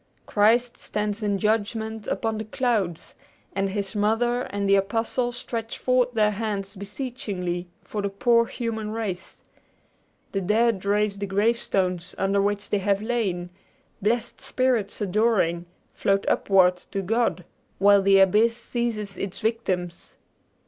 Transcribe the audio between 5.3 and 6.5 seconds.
stretch forth their